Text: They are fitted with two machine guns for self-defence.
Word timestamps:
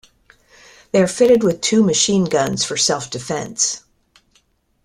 They 0.91 1.03
are 1.03 1.07
fitted 1.07 1.43
with 1.43 1.61
two 1.61 1.83
machine 1.83 2.23
guns 2.25 2.63
for 2.63 2.75
self-defence. 2.75 3.83